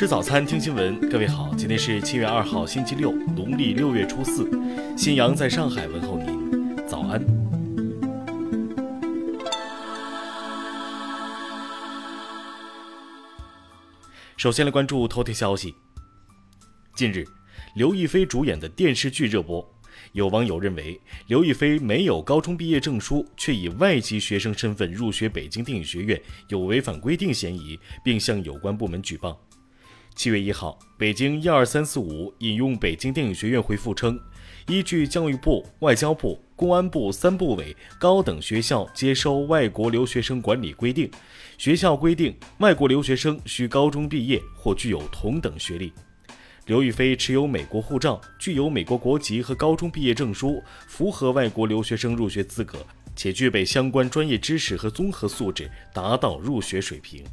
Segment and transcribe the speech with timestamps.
[0.00, 0.98] 吃早餐，听新闻。
[1.10, 4.48] 各位好，今天是七月二号，星期六，农历六月初四。
[4.96, 7.22] 新阳在上海问候您，早安。
[14.38, 15.74] 首先来关注头条消息。
[16.96, 17.26] 近日，
[17.74, 19.62] 刘亦菲主演的电视剧热播。
[20.12, 29.38] 有网友认为，刘亦菲没有高中毕业证书，却以外籍学生身份入学北京电影学院，有违反规定嫌疑，并向有关部门举报。
[30.22, 34.20] 七月一号，北京一二三四五引用北京电影学院回复称，
[34.68, 41.10] 依据教育部、外交部、公安部三部委高等学校接收外国留学生管理规定，
[41.56, 45.90] 学校规定外国留学生需高中毕业或具有同等学历。
[46.66, 57.24] 刘亦菲持有美国护照，具有美国国籍和高中毕业证书，符合外国留学生入学资格，且具备相关专业知识和综合素质，达到入学水平。